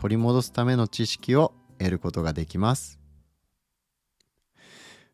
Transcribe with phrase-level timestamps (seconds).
[0.00, 2.98] 取り戻すための知識を得ることができます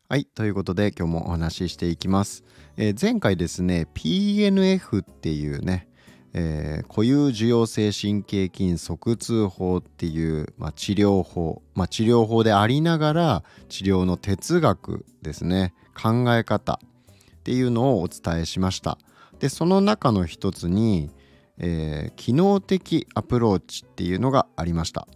[0.09, 0.23] はい。
[0.23, 2.45] ということで今日もお話ししていきます。
[2.77, 5.89] えー、前回ですね、PNF っていうね、
[6.31, 16.79] えー、固有受容性神経筋側痛法っていう、まあ、治療法、まあ、治療法でありながら治療の哲学ですね、考え方
[17.39, 18.97] っていうのをお伝えしました。
[19.39, 21.09] で、その中の一つに、
[21.59, 25.07] えー、機能的アプローチっていうのがありました。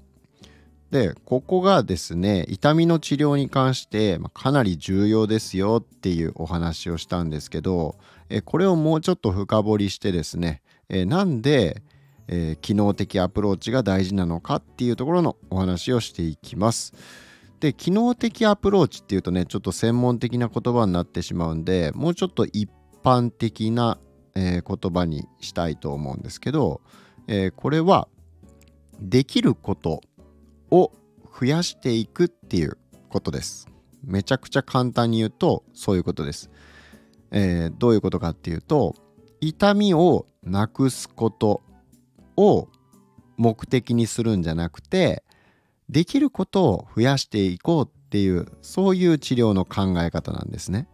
[0.92, 7.96] でここがですね痛みの治療に関してかなり重要ですよっていうお話をしたんですけど
[8.44, 11.82] これをもうちょっと深掘りしてですねなんで
[12.62, 16.94] 機能的アプローチが大事なのかっていうところのお話をしていきます。
[17.62, 22.70] で機能的アプローチっていうとねちょっと専門的な言葉になってしまうんでもうちょっと一
[23.04, 23.98] 般的な、
[24.36, 26.82] えー、言葉にしたいと思うんですけど、
[27.28, 28.08] えー、これは
[29.00, 30.02] できること
[30.70, 30.92] を
[31.40, 32.78] 増やしていくっていう
[33.10, 33.68] ことです。
[34.04, 36.50] めちゃくちゃ簡単に言うとそういうことです。
[37.32, 38.96] えー、どういうことかっていうと
[39.40, 41.62] 痛みをなくすこと
[42.36, 42.68] を
[43.38, 45.24] 目的にするんじゃなくて
[45.90, 50.88] できることを増やしていこうっていうそういう治療の考え方なんですね。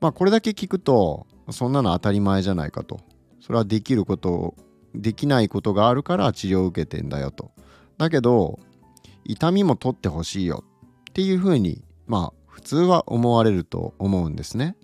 [0.00, 3.00] まあこれだけ聞くとそんなの当たり前じゃないかと。
[3.40, 4.54] それはできること
[4.94, 7.52] できないことがあるから治療を受けてんだよと。
[7.98, 8.58] だけど
[9.24, 10.64] 痛みも取ってほしいよ
[11.10, 14.76] っていうふうにまあ普通は思われると思うんですね。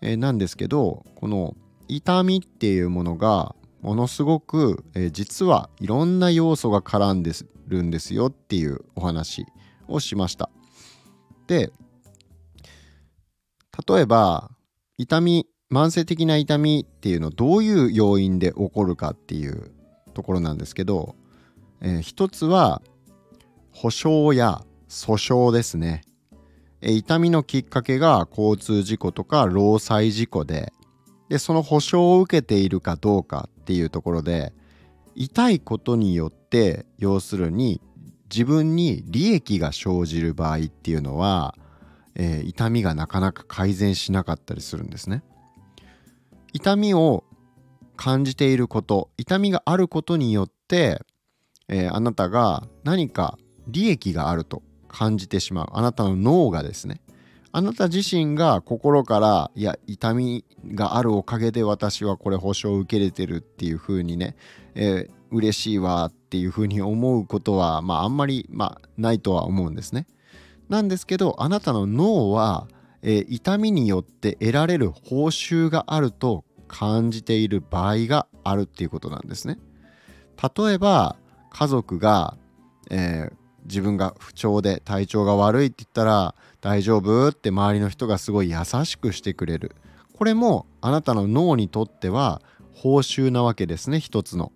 [0.00, 1.56] えー、なんですけどこの
[1.88, 7.32] 痛みっていうものがものすごく、えー、実はいろんな要素が絡んで
[7.66, 9.44] るんですよっていうお話
[9.88, 10.50] をしました。
[11.46, 11.72] で
[13.88, 14.50] 例えば
[14.98, 19.72] 痛み慢性的な痛みっていうのどういう要因で起こるかっていう
[20.14, 21.16] ところなんですけど
[21.82, 22.80] えー、一つは
[23.72, 26.02] 保証や訴訟ですね、
[26.80, 30.72] えー、痛みのきっかけが交通事故とか労災事故で
[31.28, 34.52] でその保証を受けているかどうかっていうところで
[35.14, 37.80] 痛いことによって要するに
[38.30, 41.54] 自分に利益が生じる場合っていうのは、
[42.14, 45.22] えー、痛みがなかなか改善しなかったりするんですね。
[46.52, 47.24] 痛みを
[47.96, 51.02] 感じていること痛みがあることによって
[51.72, 57.00] えー、あなたが何か利益があると感じてしまうあなたの脳がですね
[57.50, 64.36] あなた自身が心からいや痛みがあるおかげで私はこれ保証を受けれてるっていう風にね、
[64.74, 70.06] えー、嬉しいわっていう風に思うことはまああんまり、まあ、ないとは思うんですね。
[70.70, 72.66] なんですけどあなたの脳は、
[73.02, 79.58] えー、痛みによって得られる報酬があると感じている場合があるっていうことなんですね。
[80.56, 81.16] 例えば
[81.50, 82.36] 家族が、
[82.90, 83.32] えー、
[83.64, 89.76] 自分が不調で体調が悪いって言ったら大丈夫って周りの人がすごい優しくしてくれる。
[90.16, 92.40] これもあなたの脳にとっては
[92.74, 94.52] 報酬なわけですね一つの、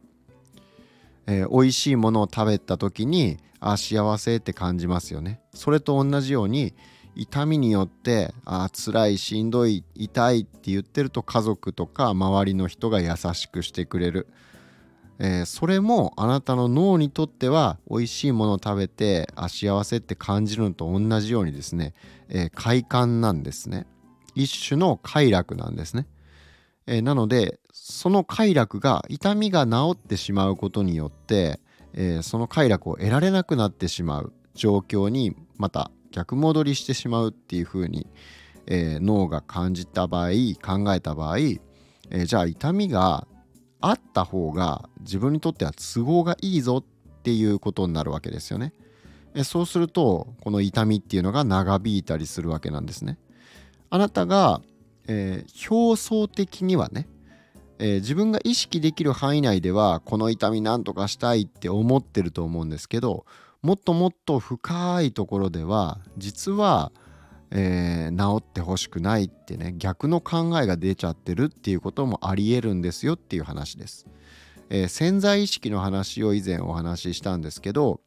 [1.26, 5.40] えー、美味しいものを食べた時にあ幸せって感じますよね。
[5.54, 6.74] それと同じように
[7.16, 14.28] 痛みによってあ辛いしんどい痛いって言ってると家族とか周りの人が優しくしてくれる。
[15.18, 21.94] えー、それもあなたの脳にとっては美味しいものを食べてあ幸せって感じるのと同じようにですね、
[22.28, 23.86] えー、快感なんですね。
[24.34, 26.06] 一種の快楽なんですね、
[26.86, 31.60] えー、なのでその快楽が痛みが治ってしまうことによって、
[31.94, 38.06] えその快楽を得られなくなってしまう状況にまた逆戻りしてしまうっていうふうに、
[38.66, 40.30] え脳が感じた場合
[40.62, 41.36] 考えた場合、
[42.10, 43.28] えじゃあ痛みが
[43.82, 48.72] あった方が自分にとっては都合がいいぞっていうことになるわけですよね。
[49.34, 53.18] えそうするとこの痛みっていうのが長引いたりするわけなんですね。
[53.90, 54.62] あなたが、
[55.06, 57.06] えー、表層的にはね、
[57.78, 63.26] えー、自分が意識できる範囲内ではこの痛みなんとかしたいって思ってると思うんですけど
[63.62, 66.92] もっともっと深いところでは実は
[67.50, 74.06] えー、治ってほしくないってね逆の考えが出ちゃってるっていうこともありえるんですよっていう話です。
[74.68, 78.00] えー、潜在意識の話を以前お話ししたんですけど、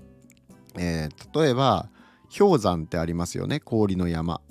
[0.78, 1.90] えー、例えば
[2.38, 4.42] 氷山ってありますよね氷の山。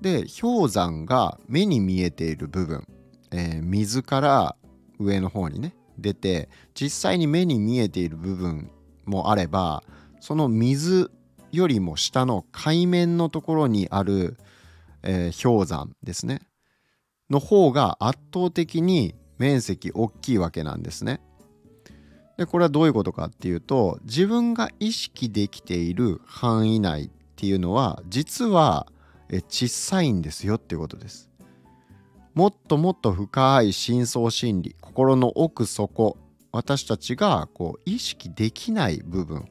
[0.00, 2.86] で氷山が目に見えている部分、
[3.32, 4.56] えー、水から
[5.00, 8.70] 上の方にね出て実際に目に見えている部分
[9.06, 9.82] もあれば
[10.20, 11.10] その水
[11.52, 14.36] よりも下の海面のところにある、
[15.02, 16.40] えー、氷山ですね
[17.30, 21.20] の方が圧倒的に面積大きいわけなんですね。
[22.36, 28.86] でこれはどういうことかっていうと自分が意識できている範囲内っていうのは実は
[29.48, 31.28] 小さいんですよっていうことです。
[32.34, 36.16] もっともっと深い深層心理心の奥底
[36.52, 39.48] 私たちがこう意識できない部分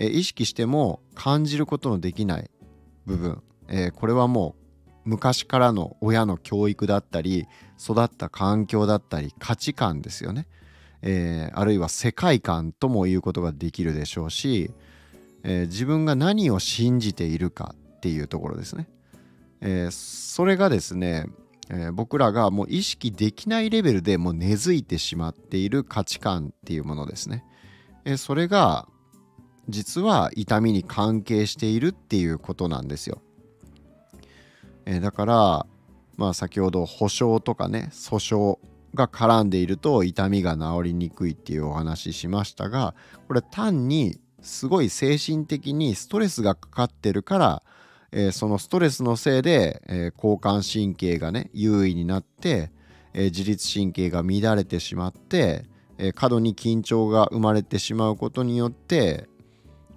[0.00, 2.50] え意識しても感じることのできない
[3.04, 4.60] 部分、えこれはもう
[5.04, 7.46] 昔からの親の教育だったり
[7.78, 10.46] 育った環境だったり価値観ですよね、
[11.02, 14.70] えー、あるいは世界観とも言うことができるでしょうし、
[15.44, 18.88] え、自分が何を信じているかっていうところですね、
[19.60, 21.26] え、それがですね、
[21.68, 27.44] え僕らがもう意識できないレベルでもう根付いてしまっている価値観っていうものですね、
[28.04, 28.88] えそれが
[29.70, 33.22] 実は痛みに関係しているっていうことなんですよ。
[34.86, 35.66] えー、だから
[36.16, 38.58] まあ先ほど保証とかね訴訟
[38.94, 42.94] が絡んでいると痛みが治りにくいっていうお話しましたが
[43.28, 47.62] これ単にすごい精神的にストレスがかかってるから、
[48.12, 52.70] えー、そのストレスのせいで、えー、交感神経がね優位になって、
[53.14, 55.66] えー、自律神経が乱れてしまって、
[55.98, 59.28] え過度に緊張が生まれてしまうことによって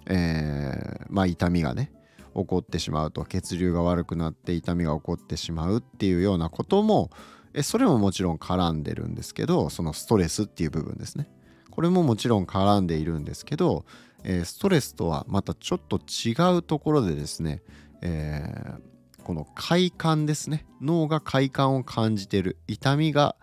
[0.06, 1.92] えー、まあ痛みがね
[2.34, 7.10] 起こってしまうと血流が悪くなって痛みが起こってしまうっていうようなことも
[7.54, 11.28] えそれももちろん絡んでるんですけどそのストレスっていう部分ですね。
[11.70, 13.84] これももちろん絡んでいるんですけど、
[14.22, 17.62] えー、ストレスとはまたちょっと違うところでですね、
[18.00, 20.66] えー、この快感ですね。
[20.80, 22.58] 脳が快感を感じてる。
[22.68, 23.34] 痛みが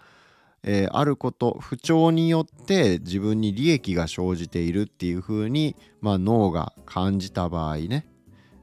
[0.63, 8.08] えー、あること不調によって自分に利益が生じているっていうふうに、まあ、脳が感じた場合ね、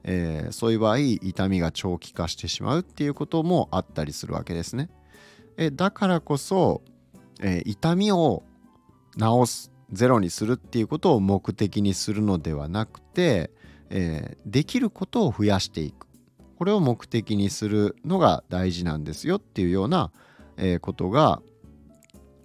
[0.05, 4.91] えー、そういう場合痛みが長期化してしまうっていうこともあったりするわけですね。
[5.57, 6.83] えだからこそ、
[7.41, 8.45] えー、痛みを
[9.19, 13.51] 治すゼロにするっていうことを目的にするのではなくて、
[13.91, 16.07] えできることを増やしていく
[16.59, 20.13] これを目的にするのが大事なんですよっていうような、
[20.57, 21.41] えことが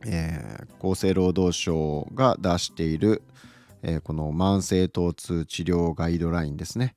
[0.05, 3.21] えー、厚生労働省が出している、
[3.81, 6.95] えー、この慢性疼痛治療ガイドラインですね、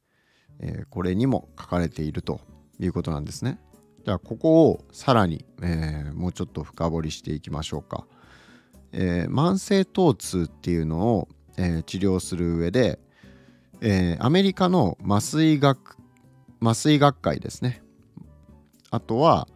[0.61, 2.41] えー、これにも書かれていると
[2.79, 3.59] いうことなんですね。
[4.05, 8.07] じゃあここをさらに、えもうちょっと深掘りしていきましょうか。
[8.93, 13.01] え慢性疼痛っていうのを、え治療する上で、
[13.81, 15.97] えアメリカの麻酔学
[16.61, 17.83] 麻酔学会ですね
[18.91, 19.49] あとは、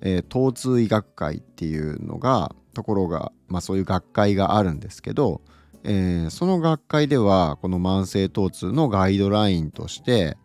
[0.00, 5.40] え疼痛医学会っていうのがところが、まあ、そういう学会があるんですけど、
[5.82, 10.36] えー、その学会ではこの慢性疼痛のガイドラインとして、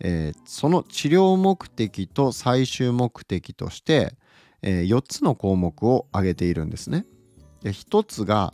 [0.00, 4.14] えー、その治療目的と最終目的として、
[4.60, 7.06] えー、4つの項目を挙げているんですね。
[7.62, 8.52] で1つが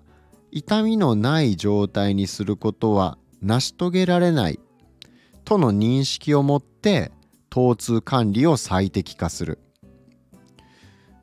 [0.52, 4.61] 痛みのない状態にすることは成し遂げられない
[5.44, 7.11] との認識を持って
[7.50, 9.59] 疼痛管理を最適化する。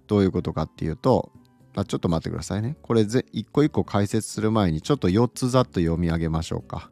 [0.07, 1.31] どういうことかっていうと
[1.75, 2.75] あちょっと待ってくださいね。
[2.81, 6.89] これぜ一個一個解説する前にちょっと4つざっと読み上げましょうか。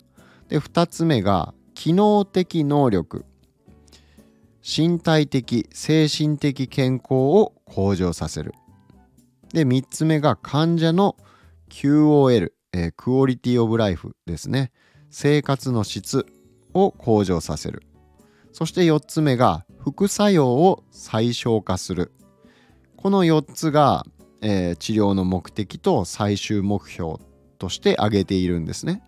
[0.48, 3.25] で2つ目が機能的能力
[4.62, 8.53] 身体的精神的健康を向上させる。
[9.53, 11.15] で3つ目が患者の
[11.69, 14.71] QOL、えー、クオリティオブライフですね。
[15.09, 16.25] 生活の質
[16.74, 17.83] を向上させる。
[18.53, 22.12] そして4つ目が副作用を最小化する。
[22.95, 24.05] この4つが
[24.41, 27.15] えー、治療の目的と最終目標
[27.58, 29.03] として挙げているんですね。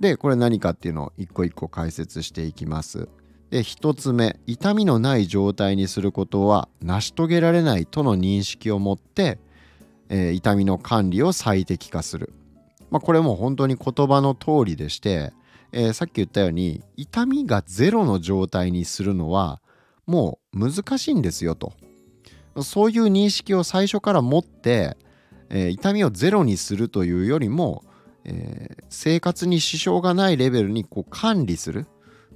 [0.00, 3.08] でこれ何かっていうのを一個一個解説していきます。
[3.50, 9.38] で1つ目痛みのない状態にすることは成し遂げられないとの認識を持って、
[10.08, 12.32] えー、痛みの管理を最適化する。
[12.90, 15.32] まあ、これも本当に言葉の通りでして、
[15.72, 19.60] えー、さっき言ったように痛みがゼロの状態にするのは
[20.06, 21.72] もう難しいんですよと。
[22.62, 24.96] そういう認識を最初から持って、
[25.48, 27.84] えー、痛みをゼロにするというよりも、
[28.24, 31.86] えー、生活に支障がないレベルにこう管理する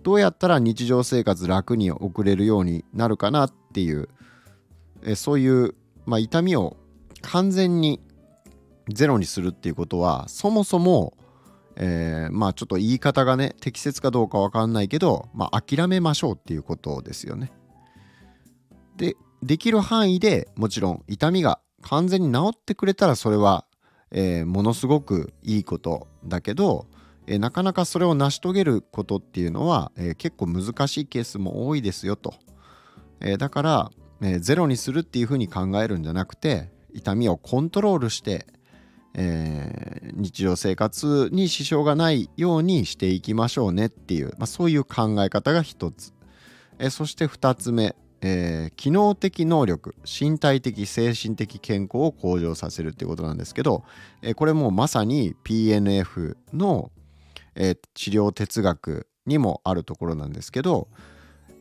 [0.02, 4.08] どうやったら日常生活楽に送れるようになるかなっていう、
[5.02, 5.74] えー、そういう、
[6.06, 6.76] まあ、痛みを
[7.22, 8.00] 完全に
[8.88, 11.14] ゼロにするっていうことはそもそも、
[11.76, 17.50] えー、まあちょっと言い方がね適切かどうか分かんないけど、まあ、諦めましょうっていうことですよね。
[18.96, 23.66] でできる範囲でもちろん痛みが完全に治ってくれたらそれは、
[24.10, 26.86] えー、ものすごくいいことだけど、
[27.26, 32.34] えー、なかなかそれを成し遂げることっていうのは、えー、結構難しいケースも多いですよと。
[33.20, 38.46] えだから、えゼロにするっていうふうに考えるんじゃなくて痛みをコントロールして、
[39.14, 46.12] え日常生活に支障がないようにしていきましょうねっていう、まあ、そういう考え方が一つ。
[46.78, 47.94] えそして2つ目、
[48.26, 53.84] えー、機能的能力身体的精神的健康を向上させるっていうことなんですけど、
[54.22, 56.90] えー、これもまさに PNF の、
[57.54, 60.88] えー、治療哲学にもあるところなんですけど、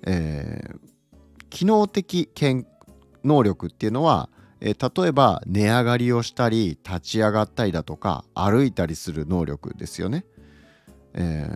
[0.05, 0.61] え
[1.49, 2.29] 機能的
[3.23, 4.29] 能力っていうのは、
[4.59, 10.25] え例えば値上がりをしたり立ち上がったりだとか歩いたりする能力ですよね。
[11.13, 11.47] え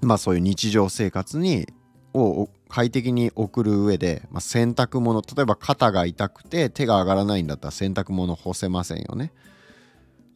[0.00, 1.66] まあそういう日常生活に
[2.14, 9.32] を快適に送る上で、まあ、洗濯物例えば肩が痛くて手が上がらないんだったら洗濯物干せませんよね。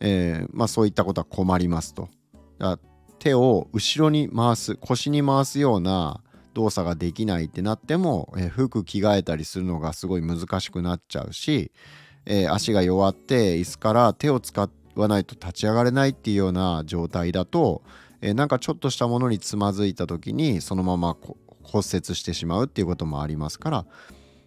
[0.00, 2.09] えー、まあ、そういったことは困りますと。
[3.19, 6.21] 手を後ろに回す腰に回すような
[6.52, 11.73] 動作ができないってなっても、えー、服着替えたりするのがすごい難しくなっちゃうし、
[12.26, 17.83] えー、足が弱って椅子から手を使わないと立ち上がれないっていうような状態だと、
[18.21, 23.87] えー、なんかちょっとしたものにつまずいた時にそのままこ骨折してしまうっていうこともありますから、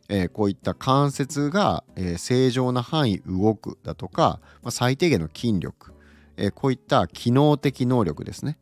[0.09, 5.93] えー、こういった関節が、えー、正常な範囲動くだとか、まあ、最低限の筋力、
[6.37, 8.57] えー、こういった機能的能力ですね。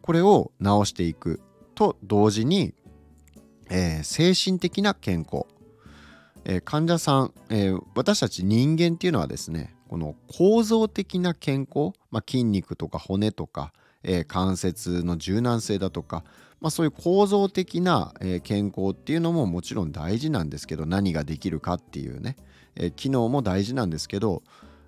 [0.00, 1.40] これを直していく
[1.74, 2.74] と同時に、
[3.70, 5.46] え精神的な健康、
[6.44, 16.24] え患者さん、え私たち人間っていうのはですねこの構造的な健康、まあ、筋肉とか骨とか、え関節の柔軟性だとか
[16.60, 22.36] まあ、そういう構造的な、え、健康っていうのももちろん大事なんですけど何ができるかっていうね、
[22.76, 24.42] え、機能も大事なんですけど、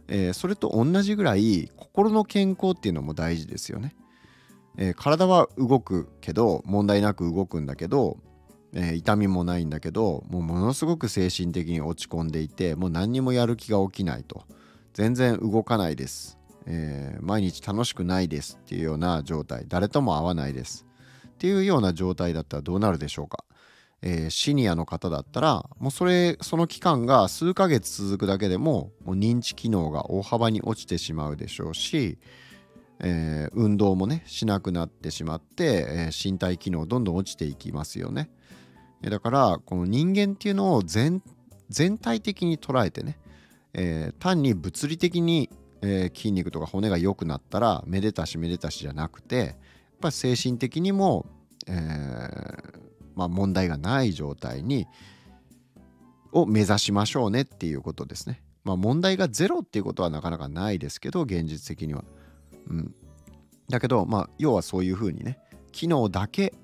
[0.09, 3.95] え、それと同じぐらい心の健康っていうのも大事ですよね。
[4.77, 8.19] え体は動くけど問題なく動くんだけど、
[8.75, 14.45] え痛みもないんだけどもうものすごく精神的に落ち込んでいてもう何にもやる気が起きないと。
[14.95, 19.65] 全然動かないです、え毎日楽しくないですっていうような状態。
[19.69, 20.87] 誰とも会わないです。
[21.43, 23.45] っていうような状態だったらどうなるでしょうか？
[24.01, 32.17] えー、シニアの方だったらもうそれその期間が数ヶ月続くだけでももう認知機能が大幅に落ちてしまうでしょうし、
[33.01, 38.31] えー、運動もねしなくなってしまって、えー、身体機能どんどん落ちていきますよね。
[39.03, 41.21] だからこの人間っていうのを全
[41.99, 43.19] 体的に捉えてね、
[43.75, 49.57] え単に物理的に、え筋肉とか骨が良くなったらめでたしめでたしじゃなくて
[50.03, 51.27] ぱ精神的にも、
[51.67, 52.81] えー、
[53.15, 54.87] まあ、問題がない状態に
[56.33, 58.43] を目指しましょうねっていうことですね。
[58.65, 62.05] まあ、問題がゼロっていうことはなかなかないですけど現実的には。
[62.69, 62.95] うん、
[63.69, 65.39] だけど、まあ、要はそういうふうにね
[65.73, 66.55] 機能だけ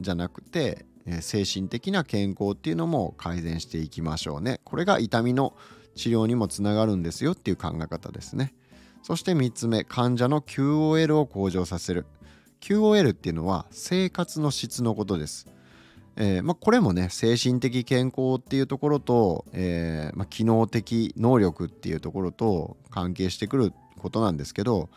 [0.00, 4.60] じゃなくて、えー、精神的な健康っていうのも改善していきましょうね。
[4.64, 5.54] これが痛みの
[5.94, 8.54] 治療にもつながるんですよっていう考え方ですね。
[9.02, 12.06] そして3つ目患者の QOL を向上させる。
[12.60, 15.46] QOL っていうのは生活の質のことです。
[16.18, 24.88] えーまあ、これもね精神的健康っていうところと、えーまあ、機能的能力っていうところと関係してくることなんですけど、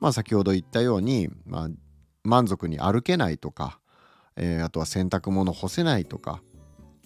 [0.00, 1.68] まあ、先ほど言ったように、まあ、
[2.24, 3.78] 満足に歩けないとか、
[4.36, 6.42] えー、あとは洗濯物干せないとか、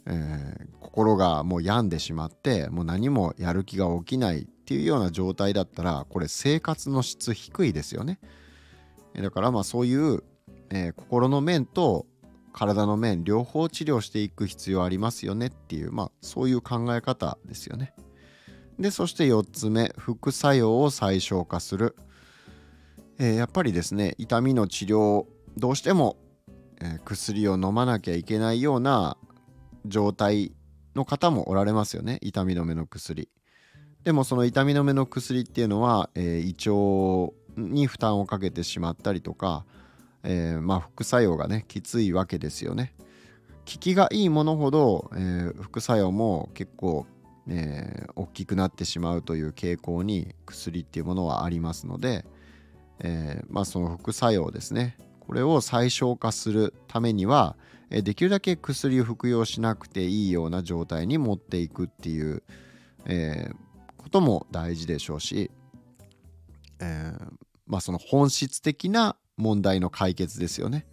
[0.07, 8.21] え、心がもう病んでしまってもう何もやる気が起きないっていうような状態だったらこれ生活の質低いですよね。
[9.23, 10.23] だからまあそういう、
[10.71, 12.07] えー、心の面と
[12.53, 17.95] 体の面両方治療していく必要ありますよねっていうまあそういう考え方ですよね。
[18.79, 21.97] でそして4つ目副作用を最小化する、
[23.19, 26.19] えー、やっぱりですね痛みの治療どうしても、
[26.81, 29.17] えー、薬を飲まなきゃいけないような
[29.87, 30.53] 状態
[30.95, 33.31] の方もおられますよね痛み止めの薬。
[34.05, 39.65] でもその痛み止めの薬っていうのは、えー、胃腸に負担をかけてしまったりとか、
[40.23, 42.95] えー、まあ副作用がねきついわけですよね。
[42.99, 47.07] 効きがいいものほど、えー、副作用も結構、
[47.49, 52.25] えー、大きくなってしまうという傾向に薬っていうものはありますので、
[53.01, 57.57] え、まあその副作用ですねこれを最小化するためには、
[57.91, 62.45] えできるだけ薬を服用しなくていいような状態に持っていくっていう、
[63.07, 63.51] え
[63.97, 65.51] ことも大事でしょうし
[66.81, 67.33] えー、
[67.67, 70.87] まあその本質的な問題の解決ですよね。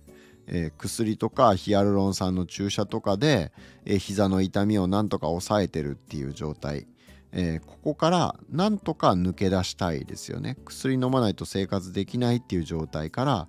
[0.47, 3.53] えー、薬とかヒアルロン酸の注射とかで、
[3.85, 6.85] えー、膝の痛みをなんとか抑えてるっていう状態、
[7.31, 10.57] えー、ここからなんとか抜け出したいですよね。
[10.65, 13.47] 薬飲まないと生活できないっていう状態から、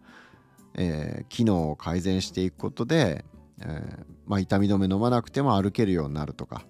[0.75, 3.25] えー、機能を改善していくことで、
[3.61, 6.66] えー、まあ、痛み止め飲まなくても歩けるようになるとか、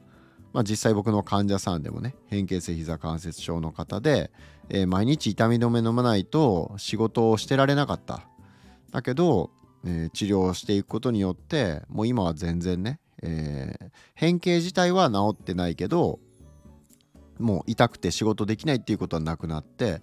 [0.54, 4.30] まあ、実際僕の患者さんでもね変形性膝関節症の方で、
[4.70, 8.22] え毎日痛み止め飲まないと仕事をしてられなかった。
[8.90, 9.50] だけど
[9.86, 16.18] えー、治療をしていくことによってもう今は全然ね、えー、変形自体は治ってないけど
[17.38, 20.00] もう痛くて仕事できないっていうことはなくなって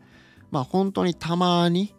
[0.52, 1.96] まあ本当にたまに、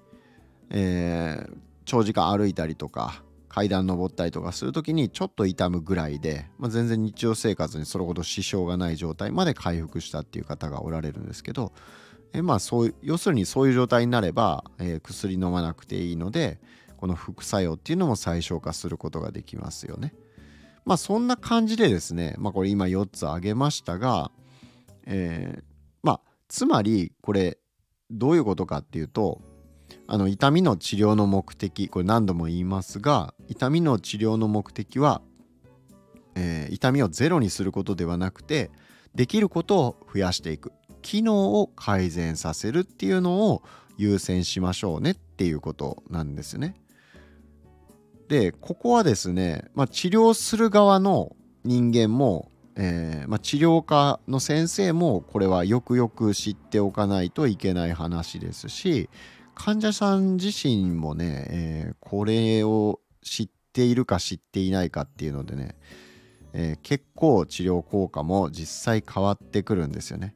[0.70, 1.46] え、
[1.86, 11.72] 長時間歩いたりとか階段登ったりとかする時にちょっと痛むぐらいで、まあ、全然日常生活にそれほど支障がない状態まで回復したっていう方がおられるんですけど、
[12.32, 16.60] えまあそう要するにそういう状態になれば、えー、薬飲まなくていいので、
[16.96, 20.14] この副作用っていうのも最小化することができますよね。
[20.86, 24.30] まあそんな感じでですね、まあこれ今4つ挙げましたが、
[25.04, 25.62] えー、
[26.02, 27.58] まあつまりこれ
[28.10, 29.42] どういうことかっていうと
[30.06, 35.22] あの痛みの治療の目的これ何度も言いますが痛みの治療の目的は、
[36.34, 38.70] えー、痛みをゼロにすることではなくて
[39.14, 43.62] できることを増やしていく機能を改善させるっていうのを
[43.98, 46.76] 優先しましょうねっていうことなんですね。
[48.28, 59.10] でここはですね、まあ、治療する側の人間も、えー、まあ、治療科の先生もこれはよくよく知っておかないといけない話ですし
[59.54, 65.76] 患者さん自身もね、えー、これを知っているか知っていないかっていうのでね、
[66.52, 70.34] えー、結構治療効果も実際変わってくるんですよね。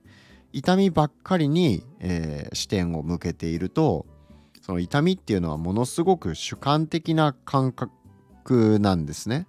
[0.52, 4.06] 痛みばっかりに、え視点を向けていると
[4.66, 9.46] その痛みっていうのはものすごく主観的な感覚なんですね。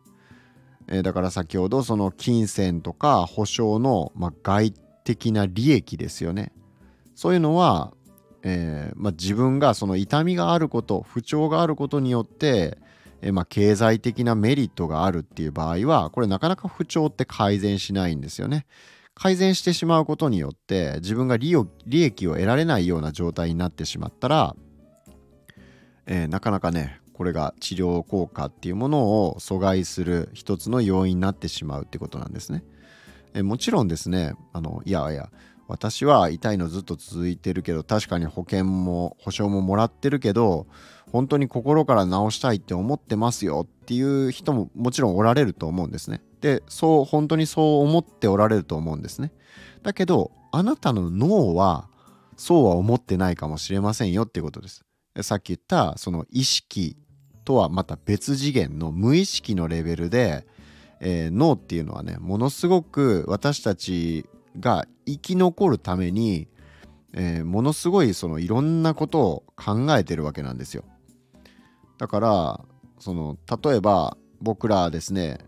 [0.87, 4.71] えー、だから先ほどその金銭とか保証の、まあ、外
[5.03, 6.51] 的な利益ですよね。
[7.15, 7.93] そういうのは、
[8.43, 12.77] えー、まあ、自分がその痛みがあること不調があることによって、
[13.21, 18.65] えー、まあ、経済的なメリットがあるっていう場合はこれなかなか不調って改善しないんですよね。
[19.15, 21.55] 改善してしまうことによって自分が利
[21.91, 24.55] 益を得られないような状態になってしまったら
[26.07, 32.63] えー、なかなかねこれが治療効果っていうものを阻害する一つの要因になってしまうってことなんですね。
[33.33, 35.29] え、もちろんですねあのいやいや
[35.67, 40.67] 私は痛いのずっと続いてるけど確かに保険も保証ももらってるけど
[41.11, 46.21] 本当に心から治したいって思ってますよっていう人ももちろんおられると思うんですね。
[46.41, 49.31] でそう本当にそう思っておられると思うんですね。
[49.83, 51.89] だけどあなたの脳は
[52.35, 54.83] そうは思ってないかもしれませんよっていうことです。
[55.21, 56.97] さっき言ったその意識
[57.43, 60.45] とはまた別次元の無意識のレベルで、
[60.99, 64.25] えー、脳っていうのはねものすごく私たち
[64.59, 66.47] が生き残るために、
[67.13, 70.83] えー、ものすごいそのいろんなことを考えてるわけなんですよ。
[71.97, 72.61] だから
[72.99, 75.39] その例えば僕らですね、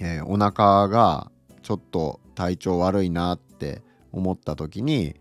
[0.00, 1.30] えー、お腹が
[1.62, 5.14] ちょっと体調悪いなって思った時に、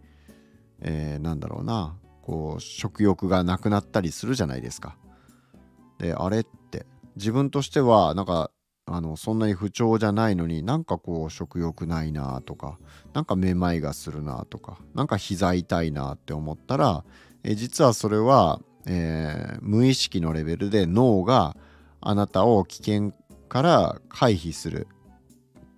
[0.80, 4.98] えー、なんだろうなこう食欲がなくなったりするじゃないですか。
[6.00, 6.86] であれって
[7.16, 8.52] 自分としてはなんか
[8.89, 12.80] あのそんなに不調じゃないのになんかこう食欲ないなとか
[13.13, 17.04] なんかめまいがするなとかなんか膝痛いなって思ったら
[17.43, 21.58] え実はそれは、えー、無意識のレベルで脳が
[22.00, 23.13] あなたを危険
[23.50, 24.88] から回避する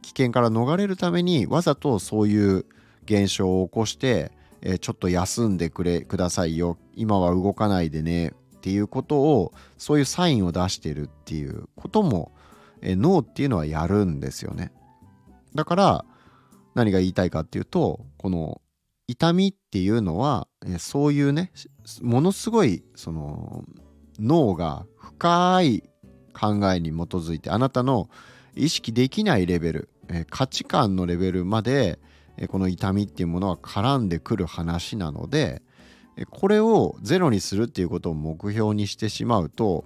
[0.03, 2.65] 危険から逃れるためにわざとそういう
[3.05, 12.33] 現象を起こしてえー、ちょっと休んでくれくださいよ今は動かないでねっていうことをそういうサインを出してるっていうことも、
[12.81, 14.71] え、脳っていうのはやるんですよね。
[15.55, 16.05] だから
[16.75, 18.61] 何が言いたいかっていうとこの
[19.07, 21.51] 痛みっていうのは、そういうね
[22.01, 23.63] ものすごいその
[24.19, 25.83] 脳が深い
[26.33, 28.09] 考えに基づいてあなたの
[28.55, 31.99] 意識できないレベル、え、価値観のレベルまで
[32.49, 35.61] この痛みっていうものは絡んでくる話なので
[36.29, 39.85] これをゼロにするっていうことを目標にしてしまうと、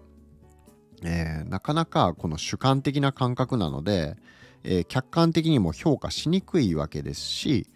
[1.04, 4.16] えー、なかなかこの主観的な感覚なので、
[4.64, 7.68] えー、客観的にも評価しにくいわけですし、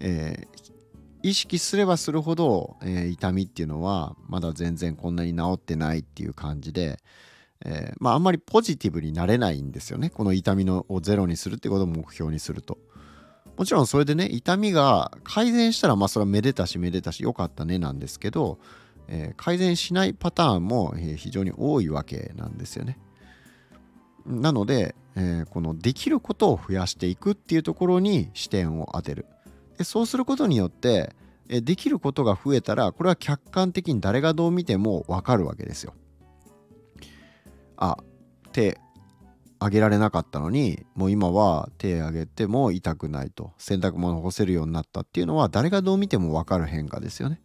[0.00, 0.70] えー、
[1.22, 6.98] 意識すればするほど、え痛みっていうのはまだ全然こんなに治ってないっていう感じで、
[7.64, 12.78] えまああんまりポジティブになれないんですよねこの痛みのをゼロにするってことを目標にすると。
[13.58, 18.58] もちろんそれでね痛みが改善したらまあそれはめでたしめでたしよかったねなんですけど、
[19.10, 22.98] え、改善しないパターンも非常に多いわけなんですよね。
[24.24, 29.26] なので、えー、このできることを増やしていくっていうところに視点を当てる。
[29.76, 31.14] でそうすることによって、
[31.48, 35.94] えできることが増えたらこれは客観的に誰がどう見ても分かるわけですよ。
[37.76, 37.96] あ
[38.52, 38.78] 手
[39.60, 47.40] 上げられなかったのにもう今は手上げても痛くないと洗濯物干せるようになったっていうのは誰がどう見ても分かる変化ですよね。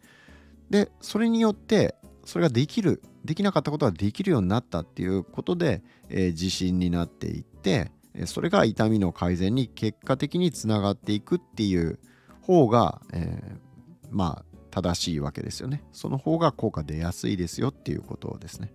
[0.70, 7.90] でそれによってそれができるできなかったことができるようになったっていうことで、えー、自信になっていって
[8.24, 11.98] それが痛みの改善に結果的につながっていくっていう
[12.40, 15.82] 方が、えー、まあ正しいわけですよね。
[15.92, 18.72] その方が効果出やすいですよっていうことですね。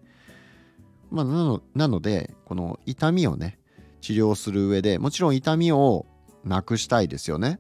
[1.10, 3.60] まあ、なのなのでこの痛みをね
[4.02, 6.06] 治療する上でもちろん痛みを
[6.44, 7.60] なくしたいですよね。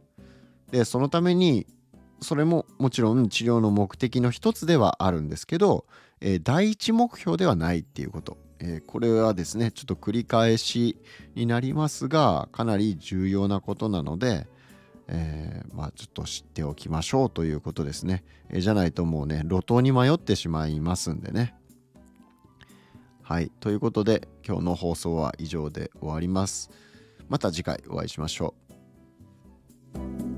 [0.71, 1.67] でそのために
[2.21, 5.85] それももちろん治療の目的の一つではあるんですけど、
[6.21, 10.97] えー、第一目標ではないっていうこと、えー、これはですねちょっと繰り返し
[11.35, 14.47] になりますがかなり重要なことなので、
[15.07, 21.55] えー、まあちょっと知っておきましょうということですね、え、じゃないともうね路頭に迷ってしまいますんでね。
[23.23, 26.69] はいということで今日の放送は以上で終わります。
[27.29, 28.53] また次回お会いしましょ
[30.27, 30.30] う。